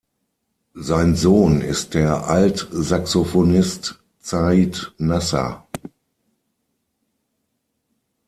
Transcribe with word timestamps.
Sein 0.81 1.15
Sohn 1.15 1.61
ist 1.61 1.93
der 1.93 2.25
Altsaxophonist 2.27 3.99
Zaid 4.19 4.95
Nasser. 4.97 5.67